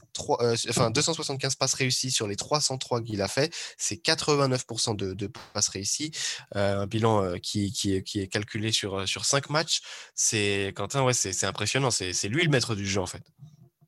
[0.69, 3.53] enfin 275 passes réussies sur les 303 qu'il a fait.
[3.77, 6.11] C'est 89% de, passes réussies.
[6.53, 9.81] un bilan qui, qui, est calculé sur, sur 5 matchs.
[10.15, 11.91] C'est Quentin, ouais, c'est impressionnant.
[11.91, 13.23] C'est lui le maître du jeu en fait.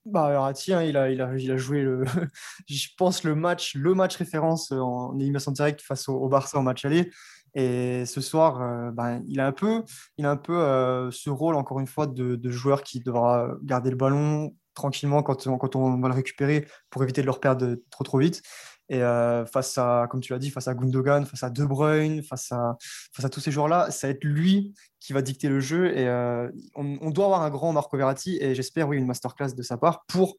[0.06, 1.84] Bah, Verratti, hein, il, a, il, a, il a joué,
[2.70, 6.86] je pense, le match, le match référence en élimination directe face au, Barça en match
[6.86, 7.12] aller.
[7.56, 9.84] Et ce soir, euh, ben, il a un peu,
[10.18, 13.50] il a un peu euh, ce rôle, encore une fois, de, de, joueur qui devra
[13.64, 17.78] garder le ballon tranquillement quand, quand on va le récupérer pour éviter de le perdre
[17.90, 18.44] trop trop vite.
[18.90, 22.24] Et euh, face à, comme tu l'as dit, face à Gundogan, face à De Bruyne,
[22.24, 22.78] face à,
[23.14, 25.96] face à tous ces joueurs-là, ça va être lui qui va dicter le jeu.
[25.98, 29.64] Et euh, on, doit avoir un grand Marco Verratti et j'espère, oui, une masterclass de
[29.64, 30.36] sa part pour,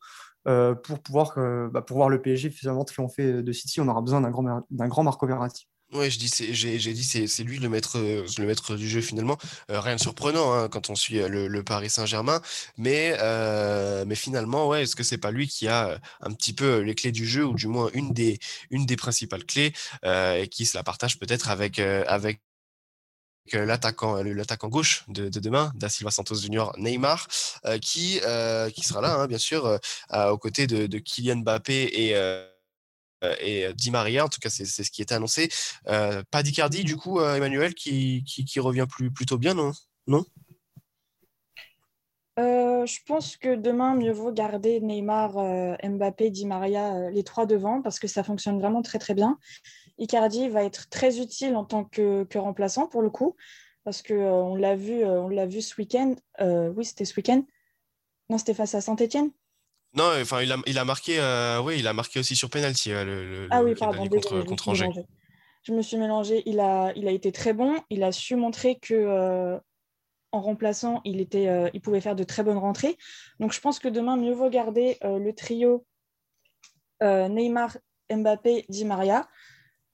[0.47, 1.37] euh, pour, pouvoir,
[1.71, 3.81] bah, pour voir le PSG finalement triompher de City.
[3.81, 5.69] On aura besoin d'un grand, d'un grand Marco Verratti.
[5.92, 9.38] Ouais, je dis, j'ai, dit, c'est, lui le maître, le maître du jeu finalement.
[9.70, 12.42] Euh, rien de surprenant hein, quand on suit le, le Paris Saint-Germain,
[12.77, 16.96] mais, euh, finalement, ouais, est-ce que c'est pas lui qui a un petit peu les
[16.96, 18.38] clés du jeu ou du moins une des,
[18.96, 19.72] principales clés
[20.05, 21.81] euh, et qui se la partage peut-être avec,
[23.53, 27.29] l'attaquant gauche de, de, demain, Da Silva Santos Junior Neymar,
[27.81, 29.79] qui, sera là, hein, bien sûr,
[30.12, 32.44] aux côtés de, de Kylian Mbappé et euh,
[33.22, 35.48] et euh, Di Maria, en tout cas c'est ce qui était annoncé.
[35.88, 38.22] Euh, pas d'Icardi du coup, Emmanuel, qui,
[38.59, 39.72] revient plus, plutôt bien, non,
[40.07, 40.24] non?
[42.38, 45.33] Je pense que demain, mieux vaut garder Neymar,
[45.83, 49.40] Mbappé, Di Maria, les trois devant, parce que ça fonctionne vraiment très très bien.
[49.98, 53.35] Icardi va être très utile en tant que, que remplaçant pour le coup,
[53.83, 56.14] parce qu'on on l'a vu, l'a vu ce week-end.
[56.76, 57.42] oui, c'était ce week-end?
[58.29, 59.33] Non, c'était face à Saint-Etienne.
[59.97, 62.93] Non, enfin, il a, il a marqué, euh, oui, il a marqué aussi sur penalty.
[62.93, 64.91] Euh, le, ah oui, pardon, contre, contre Angers.
[65.63, 66.43] Je me suis mélangé.
[66.45, 67.77] Il a, il a été très bon.
[67.89, 69.59] Il a su montrer que euh,
[70.33, 72.99] en remplaçant, il, était, il pouvait faire de très bonnes rentrées.
[73.41, 75.87] Donc, je pense que demain, mieux vaut garder le trio
[77.01, 77.79] Neymar,
[78.13, 79.27] Mbappé, Di Maria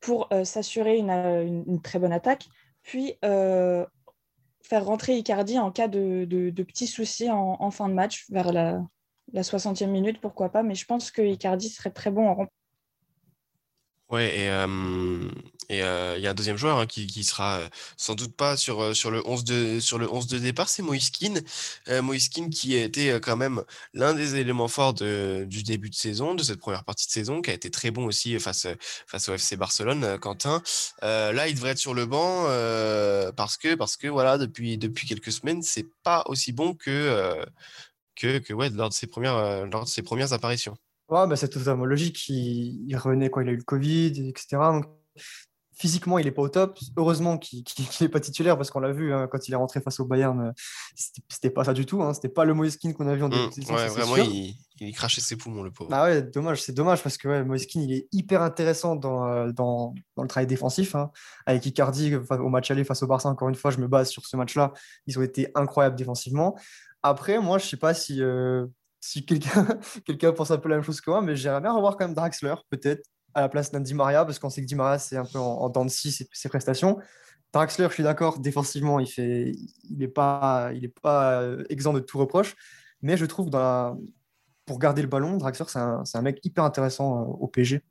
[0.01, 2.49] pour s'assurer une, une, très bonne attaque.
[2.83, 6.27] Puis faire rentrer Icardi en cas de,
[6.67, 8.83] petits soucis en, fin de match, vers la,
[9.33, 10.63] la 60e minute, pourquoi pas.
[10.63, 12.47] Mais je pense que Icardi serait très bon en
[14.13, 14.51] Ouais, et
[15.71, 17.61] il y a un deuxième joueur hein, qui, sera
[17.97, 21.33] sans doute pas sur, le 11 de, sur le 11 de départ, c'est Moiskin.
[22.03, 23.63] Moiskin qui a été quand même
[23.95, 27.49] l'un des éléments forts du début de saison, de cette première partie de saison, qui
[27.49, 30.63] a été très bon aussi face, au FC Barcelone, Quentin.
[31.01, 32.43] là, il devrait être sur le banc
[33.35, 37.43] parce que, parce que voilà, depuis, depuis quelques semaines, c'est pas aussi bon que,
[38.17, 40.77] que, que ouais, lors, de ses premières, lors de ses premières apparitions.
[41.09, 42.29] Ouais, bah, c'est totalement logique.
[42.29, 44.57] Il, revenait quand il a eu le Covid, etc.
[44.73, 44.87] Donc,
[45.75, 46.79] physiquement, il n'est pas au top.
[46.97, 47.65] Heureusement qu'il
[48.01, 50.41] n'est pas titulaire parce qu'on l'a vu hein, quand il est rentré face au Bayern,
[50.41, 50.53] euh,
[51.29, 52.03] c'était pas ça du tout.
[52.03, 52.15] Hein.
[52.15, 53.75] C'était pas le Moiskin qu'on a vu en début de saison.
[53.75, 55.91] Ouais, vraiment, il, il, crachait ses poumons, le pauvre.
[55.93, 59.53] Ah ouais, dommage, c'est dommage parce que ouais, Moiskin, il est hyper intéressant dans, euh,
[59.53, 60.95] dans, dans le travail défensif.
[60.95, 61.11] Hein.
[61.45, 64.25] Avec Icardi au match aller face au Barça, encore une fois, je me base sur
[64.25, 64.73] ce match-là.
[65.07, 66.57] Ils ont été incroyables défensivement.
[67.03, 68.23] Après, moi, je sais pas si.
[68.23, 68.67] Euh,
[69.03, 69.67] si quelqu'un
[70.07, 72.15] quelqu'un pense un peu la même chose que moi, mais j'aimerais bien revoir quand même
[72.15, 73.03] Draxler, peut-être,
[73.35, 75.69] à la place d'Andy Maria, parce qu'on sait que Di Maria, c'est un peu en,
[75.69, 76.99] dents de scie ses, prestations.
[77.53, 79.53] Draxler, je suis d'accord, défensivement, il n'est
[79.91, 80.71] il pas,
[81.03, 82.55] pas euh, exempt de tout reproche,
[83.03, 83.99] mais je trouve dans
[84.65, 87.83] pour garder le ballon, Draxler, c'est un, un, mec hyper intéressant euh, au PG.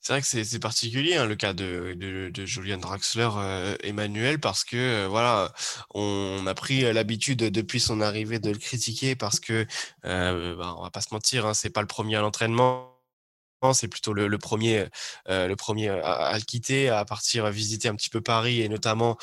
[0.00, 4.64] C'est vrai que c'est particulier hein, le cas de, de, Julian Draxler, euh, Emmanuel, parce
[4.64, 5.52] que euh, voilà,
[5.92, 9.66] on, a pris l'habitude depuis son arrivée de le critiquer parce que,
[10.04, 12.94] euh, bah, on va pas se mentir, hein, c'est pas le premier à l'entraînement
[13.72, 14.86] c'est plutôt le, premier,
[15.26, 19.18] à, le quitter, à partir visiter un petit peu Paris et notamment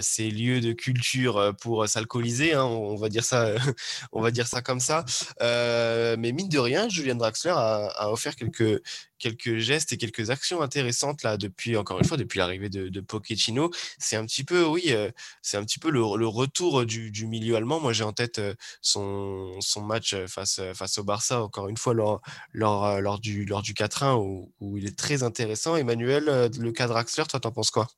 [0.00, 2.54] ces lieux de culture pour s'alcooliser.
[2.54, 3.48] Hein, on, va dire ça,
[4.12, 5.04] on va dire ça comme ça.
[5.40, 8.80] mais mine de rien, Julian Draxler a offert quelques
[9.18, 13.70] quelques gestes et quelques actions intéressantes là depuis encore une fois depuis l'arrivée de, Pochettino.
[13.98, 15.10] C'est un petit peu oui, euh,
[15.42, 17.80] c'est un petit peu le, retour du, milieu allemand.
[17.80, 21.76] Moi j'ai en tête euh, son, son match euh, face face au Barça encore une
[21.76, 22.20] fois lors
[22.52, 25.76] lors, lors du lors du 4-1 où, où, il est très intéressant.
[25.76, 27.88] Emmanuel, le cas Draxler, toi t'en penses quoi?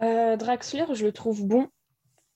[0.00, 1.68] Draxler, je le trouve bon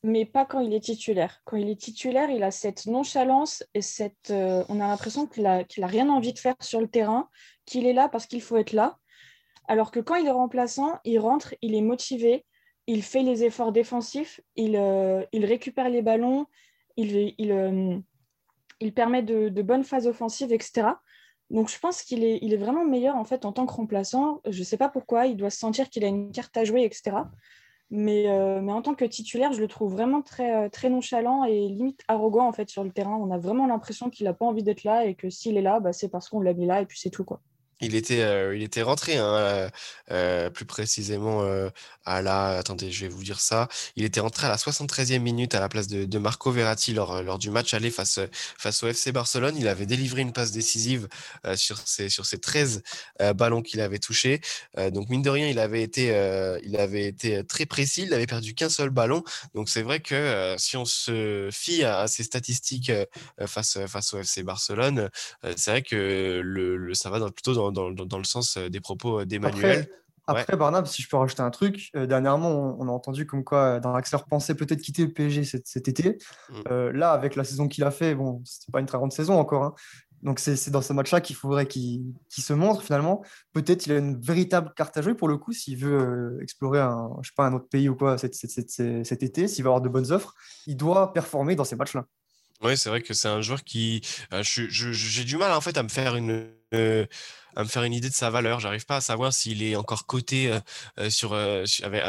[0.05, 1.41] mais pas quand il est titulaire.
[1.45, 5.45] Quand il est titulaire, il a cette nonchalance et cette, euh, on a l'impression qu'il
[5.45, 7.31] n'a rien envie de faire sur le terrain,
[7.65, 8.99] qu'il est là parce qu'il faut être là.
[9.67, 12.45] Alors que quand il est remplaçant, il rentre, il est motivé,
[12.87, 16.45] il fait les efforts défensifs, il, euh, il récupère les ballons,
[16.99, 17.97] il, il, euh,
[18.81, 20.89] il permet de, de, bonnes phases offensives, etc.
[21.49, 24.43] Donc je pense qu'il est, il est vraiment meilleur en fait en tant que remplaçant.
[24.45, 26.85] Je ne sais pas pourquoi, il doit se sentir qu'il a une carte à jouer,
[26.85, 27.17] etc.
[27.97, 31.45] Mais, euh, mais en tant que titulaire, je le trouve vraiment très, euh, très nonchalant
[31.45, 33.17] et limite arrogant en fait sur le terrain.
[33.17, 35.79] On a vraiment l'impression qu'il n'a pas envie d'être là et que s'il est là,
[35.79, 37.23] bah, c'est parce qu'on l'a mis là et puis c'est tout.
[37.25, 37.41] quoi.
[37.81, 39.71] Il était, euh, il était rentré, hein,
[40.11, 41.71] euh, plus précisément euh,
[42.05, 42.59] à la.
[42.59, 43.69] Attendez, je vais vous dire ça.
[43.97, 47.39] Il était rentré à la 73e minute à la place de, Marco Verratti lors, lors
[47.39, 49.57] du match aller face, face au FC Barcelone.
[49.59, 51.09] Il avait délivré une passe décisive
[51.57, 52.83] sur, ses, sur ses 13
[53.35, 54.41] ballons qu'il avait touchés.
[54.93, 56.09] donc, mine de rien, il avait été,
[56.65, 58.03] il avait été très précis.
[58.03, 59.23] Il n'avait perdu qu'un seul ballon.
[59.55, 62.93] Donc, c'est vrai que si on se fie à, ces statistiques
[63.47, 65.11] face, face au FC Barcelone,
[65.57, 69.21] c'est vrai que le, ça va dans, plutôt dans dans, le sens euh, des propos
[69.21, 69.89] euh, d'Emmanuel.
[70.27, 73.79] Après, Barnab, si je peux rajouter un truc, euh, dernièrement, on, a entendu comme quoi
[73.79, 76.17] Draxler pensait peut-être quitter le PSG cet, été.
[76.49, 76.89] Mm.
[76.95, 79.65] là, avec la saison qu'il a fait, bon, c'était pas une très grande saison encore.
[79.65, 79.75] Hein.
[80.23, 83.23] Donc, c'est dans ce match-là qu'il faudrait qu'il se montre finalement.
[83.53, 87.11] Peut-être il a une véritable carte à jouer pour le coup, s'il veut explorer un,
[87.21, 89.91] je sais pas, un autre pays ou quoi cet, cet été, s'il va avoir de
[89.91, 90.33] bonnes offres.
[90.67, 92.07] Il doit performer dans ces matchs-là.
[92.63, 94.01] Oui, c'est vrai que c'est un joueur qui.
[94.31, 96.49] j'ai du mal en fait à me faire une
[97.57, 98.61] à me faire une idée de sa valeur.
[98.61, 100.61] J'arrive pas à savoir s'il est encore coté euh,
[100.99, 101.65] euh, sur, euh,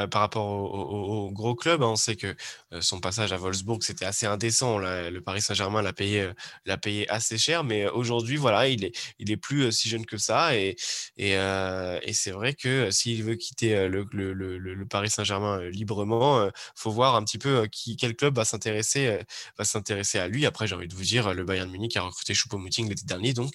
[0.07, 1.83] par rapport au, gros club.
[1.83, 1.87] Hein.
[1.87, 2.35] On sait que
[2.81, 4.77] son passage à Wolfsburg, c'était assez indécent.
[4.77, 10.05] Le Paris Saint-Germain l'a payé, assez cher, mais aujourd'hui, voilà, il est, plus si jeune
[10.05, 10.55] que ça.
[10.55, 10.75] Et,
[11.17, 17.67] c'est vrai que s'il veut quitter le, Paris Saint-Germain librement, faut voir un petit peu
[17.97, 19.19] quel club va s'intéresser,
[19.57, 20.45] va s'intéresser à lui.
[20.45, 23.53] Après, j'ai envie de vous dire, le Bayern Munich a recruté Choupo-Moting l'été dernier, donc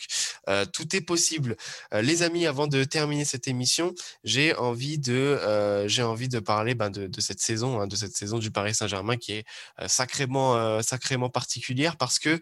[0.73, 1.57] tout est possible.
[1.95, 7.21] Euh, les amis, avant de terminer cette émission, j'ai envie de, euh, parler ben, de,
[7.21, 9.45] cette saison, hein, de cette saison du Paris Saint-Germain qui est
[9.81, 12.41] euh, sacrément, particulière parce que,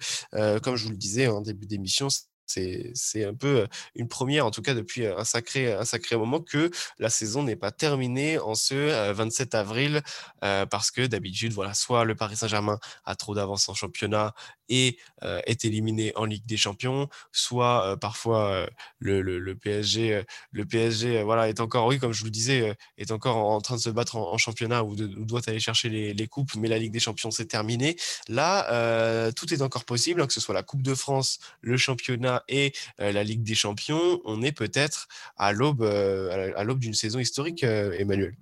[0.61, 2.09] comme je vous le disais en début d'émission,
[2.46, 6.70] c'est un peu une première, en tout cas depuis un sacré, un sacré moment, que
[6.98, 10.03] la saison n'est pas terminée en ce 27 avril,
[10.40, 14.35] parce que d'habitude, voilà, soit le Paris Saint-Germain a trop d'avance en championnat
[14.68, 21.61] et est éliminé en Ligue des Champions, soit parfois le, PSG, le PSG voilà, est
[21.61, 24.38] encore, oui, comme je vous le disais, est encore en, train de se battre en,
[24.38, 27.96] championnat ou, doit aller chercher les, coupes, mais la Ligue des Champions c'est terminé.
[28.28, 32.42] Là, tout est encore possible, hein, que ce soit la Coupe de France, le championnat
[32.48, 34.20] et la Ligue des Champions.
[34.24, 38.37] On est peut-être à l'aube à l'aube d'une saison historique, Emmanuel.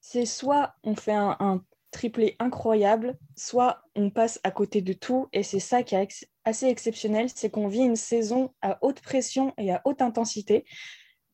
[0.00, 5.28] C'est soit on fait un triplé incroyable, soit on passe à côté de tout.
[5.32, 9.54] Et c'est ça qui est assez exceptionnel, c'est qu'on vit une saison à haute pression
[9.58, 10.64] et à haute intensité.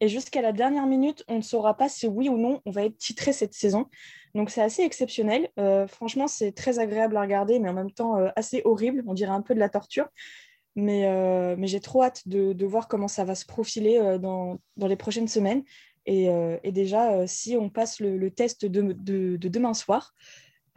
[0.01, 2.85] Et jusqu'à la dernière minute, on ne saura pas si oui ou non on va
[2.85, 3.87] être titré cette saison.
[4.35, 5.49] Donc c'est assez exceptionnel.
[5.59, 9.03] Euh, franchement, c'est très agréable à regarder, mais en même temps euh, assez horrible.
[9.07, 10.09] On dirait un peu de la torture.
[10.77, 14.88] Mais, euh, mais j'ai trop hâte de, voir comment ça va se profiler dans, dans
[14.88, 15.62] les prochaines semaines.
[16.05, 16.29] Et,
[16.73, 20.12] déjà, si on passe le, test de, de, demain soir,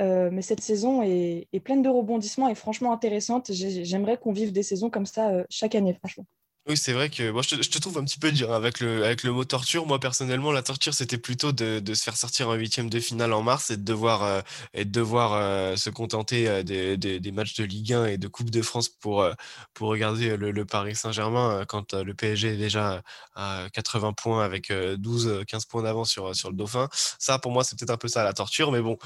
[0.01, 3.51] euh, mais cette saison est, pleine de rebondissements et franchement intéressante.
[3.51, 6.25] J'aimerais qu'on vive des saisons comme ça euh, chaque année, franchement.
[6.69, 9.23] Oui, c'est vrai que moi, je, te, trouve un petit peu dur avec le, avec
[9.23, 9.85] le mot torture.
[9.85, 13.31] Moi, personnellement, la torture, c'était plutôt de, de, se faire sortir en huitième de finale
[13.31, 14.41] en mars et de devoir, euh,
[14.73, 18.17] et de devoir euh, se contenter euh, des, des, des, matchs de Ligue 1 et
[18.17, 19.25] de Coupe de France pour,
[19.73, 23.01] pour regarder le, le Paris Saint-Germain quand le PSG est déjà
[23.35, 26.89] à 80 points avec 12-15 points d'avance sur, sur le Dauphin.
[27.17, 28.73] Ça, pour moi, c'est peut-être un peu ça la torture.
[28.73, 28.97] Mais bon,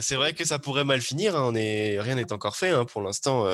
[0.00, 1.36] c'est vrai que ça pourrait mal finir.
[1.36, 1.42] Hein.
[1.44, 2.70] On est, rien n'est encore fait.
[2.70, 2.86] Hein.
[2.86, 3.46] Pour l'instant,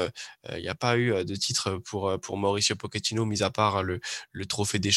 [0.53, 4.01] il n'y a pas eu de titre pour, pour Mauricio Pochettino mis à part le,
[4.47, 4.93] trophée des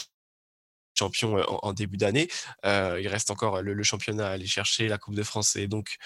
[0.98, 2.28] champion en, début d'année.
[2.64, 5.98] il reste encore le, championnat à aller chercher, la Coupe de France et donc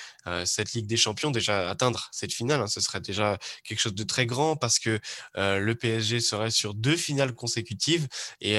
[0.45, 1.31] cette Ligue des Champions.
[1.31, 4.99] Déjà atteindre cette finale, hein, ce serait déjà quelque chose de très grand parce que
[5.36, 8.07] le PSG serait sur deux finales consécutives
[8.41, 8.57] et,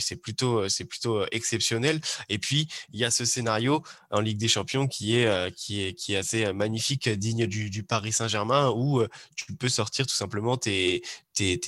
[0.00, 2.00] c'est plutôt plutôt exceptionnel.
[2.28, 5.94] Et puis il y a ce scénario en Ligue des Champions qui est qui est
[5.94, 9.02] qui est assez magnifique, digne du Paris Saint-Germain où
[9.36, 11.02] tu peux sortir tout simplement tes
[11.34, 11.60] tes,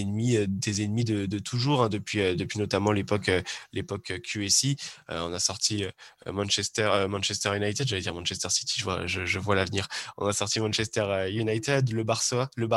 [0.00, 3.30] ennemis, tes ennemis de, toujours, hein, depuis, depuis notamment l'époque
[3.72, 4.76] l'époque QSI.
[5.08, 5.84] on a sorti
[6.26, 9.88] Manchester, Manchester United, j'allais dire Manchester City, je vois, l'avenir.
[10.16, 12.68] On a sorti Manchester United, le Barça, le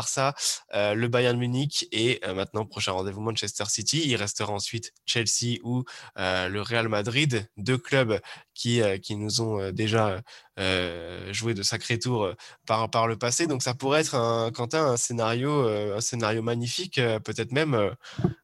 [0.74, 4.04] le Bayern Munich et maintenant prochain rendez-vous Manchester City.
[4.06, 5.84] Il restera ensuite Chelsea ou
[6.18, 8.20] le Real Madrid, deux clubs
[8.54, 10.22] qui, qui nous ont déjà
[11.32, 12.34] joué de sacrés tours
[12.66, 13.48] par, par le passé.
[13.48, 17.96] Donc ça pourrait être Quentin un scénario, un scénario magnifique, peut-être même,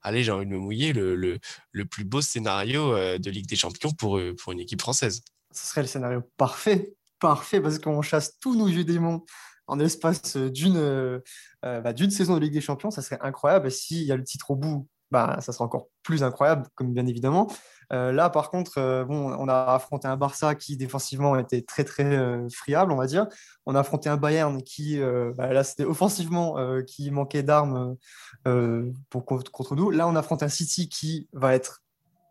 [0.01, 1.39] allez j'ai envie de me mouiller, le,
[1.71, 5.23] le, plus beau scénario euh, de Ligue des Champions pour, euh, pour une équipe française.
[5.51, 9.23] Ce serait le scénario parfait, parfait, parce qu'on chasse tous nos vieux démons
[9.67, 11.19] en l'espace d'une euh,
[11.61, 12.91] bah, d'une saison de Ligue des Champions.
[12.91, 13.71] Ça serait incroyable.
[13.71, 17.05] S'il y a le titre au bout, bah, ça sera encore plus incroyable, comme bien
[17.05, 17.51] évidemment.
[17.93, 22.19] Là, par contre, bon, on a affronté un Barça qui défensivement était très très
[22.51, 23.27] friable, on va dire.
[23.65, 24.99] On a affronté un Bayern qui,
[25.35, 27.95] bah, là, c'était offensivement qui manquait d'armes
[28.43, 29.91] contre nous.
[29.91, 31.83] Là, on affronte un City qui va être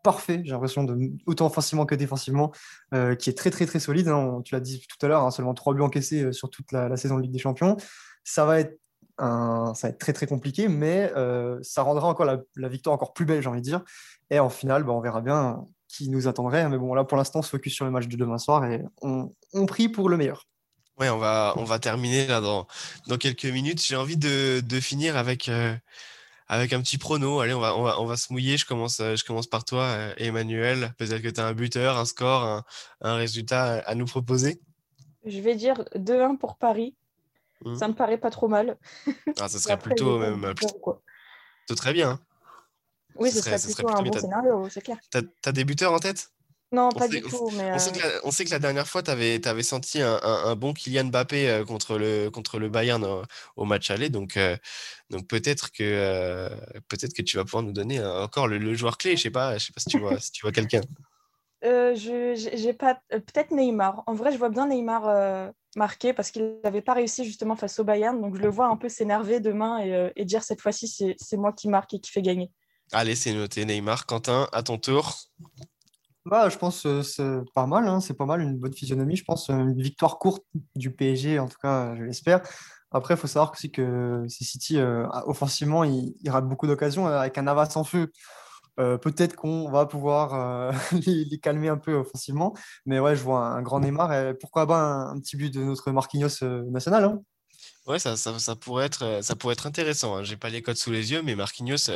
[0.03, 2.51] parfait, j'ai l'impression, de, autant offensivement que défensivement,
[3.18, 4.09] qui est très très très solide.
[4.09, 4.40] Hein.
[4.44, 6.96] tu l'as dit tout à l'heure, hein, seulement trois buts encaissés sur toute la, la,
[6.96, 7.77] saison de Ligue des Champions.
[8.25, 8.79] Ça va être
[9.18, 13.25] ça va être très très compliqué, mais euh, ça rendra encore la, victoire encore plus
[13.25, 13.83] belle, j'ai envie de dire.
[14.31, 16.68] Et en finale, bah, on verra bien qui nous attendrait.
[16.68, 18.83] Mais bon, là pour l'instant, on se focus sur le match de demain soir et
[19.03, 19.31] on,
[19.66, 20.46] prie pour le meilleur.
[20.98, 22.66] Ouais, on va, on va terminer là dans,
[23.09, 23.83] dans quelques minutes.
[23.85, 25.75] J'ai envie de, de, finir avec, euh,
[26.48, 27.40] avec un petit prono.
[27.40, 28.57] Allez, on va, on va, on va se mouiller.
[28.57, 30.94] Je commence, euh, je commence par toi, Emmanuel.
[30.98, 32.64] Peut-être que tu as un buteur, un score, un,
[33.01, 34.61] un résultat à nous proposer.
[35.25, 36.94] Je vais dire 2-1 pour Paris.
[37.64, 37.77] Mmh.
[37.77, 38.77] Ça me paraît pas trop mal.
[39.38, 41.03] Ah, ça serait plutôt, même, plutôt,
[41.77, 42.11] très bien.
[42.11, 42.20] Hein.
[43.16, 44.98] Oui, ce serait, plutôt un bon scénario, c'est clair.
[45.11, 46.33] T'as as des buteurs en tête?
[46.72, 47.51] Non, pas du tout.
[47.51, 50.72] Mais on, sait euh, que la, dernière fois, tu avais, avais, senti un, un, bon
[50.72, 53.07] Kylian Mbappé euh, contre le, contre le Bayern
[53.57, 54.09] au, match aller.
[54.09, 54.57] Donc, euh,
[55.11, 56.48] donc peut-être que,
[57.22, 59.18] tu vas pouvoir nous donner encore le, joueur clé.
[59.18, 60.81] Je sais pas, je sais pas si tu vois, si tu vois quelqu'un.
[61.62, 64.03] j'ai pas peut-être Neymar.
[64.07, 67.85] En vrai, je vois bien Neymar marqué parce qu'il n'avait pas réussi justement face au
[67.85, 68.20] Bayern.
[68.20, 71.52] Donc je le vois un peu s'énerver demain et, euh, dire cette fois-ci c'est moi
[71.52, 72.50] qui marque et qui fait gagner.
[72.92, 74.06] Allez, c'est noté Neymar.
[74.06, 75.14] Quentin, à ton tour.
[76.24, 78.00] Bah, je pense que c'est pas mal, hein.
[78.00, 79.16] c'est pas mal, une bonne physionomie.
[79.16, 80.44] Je pense une victoire courte
[80.76, 82.42] du PSG, en tout cas, je l'espère.
[82.92, 87.38] Après, il faut savoir aussi que City, euh, offensivement, il, il rate beaucoup d'occasions avec
[87.38, 88.12] un avance en feu.
[88.80, 90.72] Euh, peut-être qu'on va pouvoir euh,
[91.06, 92.54] les, calmer un peu offensivement.
[92.87, 94.35] Mais ouais, je vois un, grand Neymar.
[94.40, 97.22] Pourquoi pas un, petit but de notre Marquinhos euh, national hein.
[97.87, 100.16] Ouais, ça, ça, pourrait être, ça pourrait être intéressant.
[100.16, 100.22] Hein.
[100.22, 101.90] J'ai pas les cotes sous les yeux, mais Marquinhos,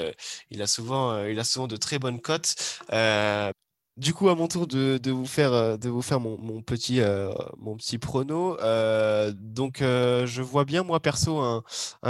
[0.51, 2.57] il a souvent, il a souvent de très bonnes cotes.
[3.97, 7.33] Du coup, à mon tour de, vous faire, euh, de vous faire mon, petit, euh,
[7.57, 8.61] mon petit prono.
[8.61, 11.63] Euh, donc, je vois bien, moi, perso, un,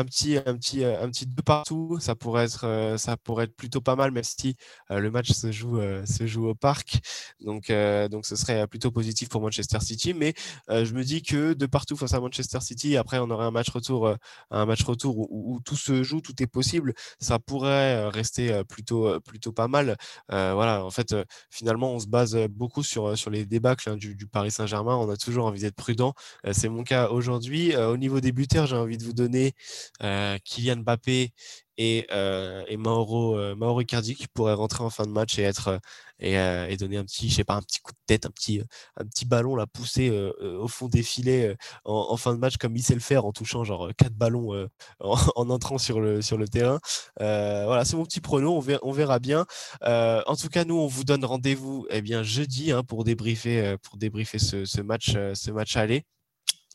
[0.05, 1.99] petit, un, petit, un petit deux partout.
[2.01, 4.57] Ça pourrait, être, ça pourrait être plutôt pas mal, même si
[4.91, 6.99] le match se joue, se joue au parc.
[7.41, 7.71] Donc,
[8.11, 10.13] donc, ce serait plutôt positif pour Manchester City.
[10.13, 10.35] Mais
[10.69, 13.71] je me dis que de partout face à Manchester City, après, on aurait un match
[13.71, 14.13] retour,
[14.51, 16.95] un match retour où, où, tout se joue, tout est possible.
[17.21, 19.97] Ça pourrait rester plutôt, plutôt pas mal.
[20.29, 21.15] voilà, en fait,
[21.49, 24.97] finalement, on se base beaucoup sur, sur les débâcles hein, du, Paris Saint-Germain.
[24.97, 26.15] On a toujours envie d'être prudent.
[26.53, 27.77] c'est mon cas aujourd'hui.
[27.77, 29.55] au niveau des buteurs, j'ai envie de vous donner
[30.01, 31.33] Kylian Mbappé
[31.79, 32.07] et,
[32.69, 35.81] et Mauro, Mauro Icardi qui pourrait rentrer en fin de match et être
[36.21, 38.63] et, donner un petit, je sais pas, un petit coup de tête, un petit,
[38.97, 40.11] un petit ballon là poussé
[40.41, 43.65] au fond des filets en, fin de match comme il sait le faire en touchant
[43.65, 44.69] genre quatre ballons
[45.01, 46.79] en, entrant sur le, terrain.
[47.19, 49.47] voilà, c'est mon petit prono, on verra, bien.
[49.83, 53.97] en tout cas, nous, on vous donne rendez-vous eh bien jeudi hein, pour débriefer, pour
[53.97, 56.05] débriefer ce, ce match, ce match aller.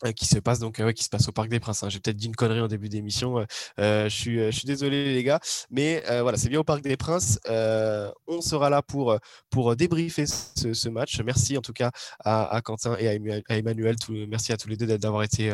[0.04, 1.82] Euh, qui se passe donc euh, qui se passe au Parc des Princes.
[1.82, 1.88] Hein.
[1.88, 3.46] J'ai peut-être dit une connerie en début d'émission.
[3.78, 5.40] Euh, je suis désolé les gars,
[5.70, 7.38] mais voilà, c'est bien au Parc des Princes.
[7.46, 9.16] on sera là pour
[9.50, 11.20] pour débriefer ce, match.
[11.24, 11.90] Merci en tout cas
[12.24, 13.96] à, Quentin et à, Emmanuel.
[14.28, 15.52] merci à tous les deux d'avoir été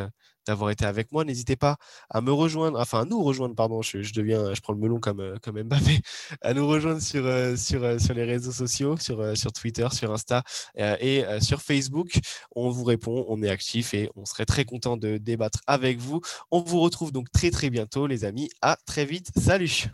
[0.48, 1.24] d'avoir été avec moi.
[1.24, 1.76] N'hésitez pas
[2.10, 5.20] à me rejoindre, enfin à nous rejoindre, pardon, je, deviens, je prends le melon comme,
[5.20, 6.00] euh, comme Mbappé,
[6.42, 10.12] à nous rejoindre sur, euh, sur, euh, sur les réseaux sociaux, sur, sur Twitter, sur
[10.12, 10.42] Insta
[10.76, 12.18] et sur Facebook.
[12.56, 16.20] On vous répond, on est actif et on serait très content de débattre avec vous.
[16.50, 18.48] On vous retrouve donc très très bientôt, les amis.
[18.62, 19.30] À très vite.
[19.36, 19.88] Salut!